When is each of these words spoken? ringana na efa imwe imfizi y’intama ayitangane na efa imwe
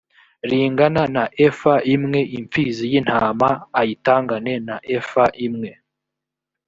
ringana 0.49 1.03
na 1.15 1.23
efa 1.47 1.73
imwe 1.95 2.19
imfizi 2.37 2.83
y’intama 2.91 3.49
ayitangane 3.79 4.53
na 4.67 4.75
efa 4.97 5.25
imwe 5.45 5.71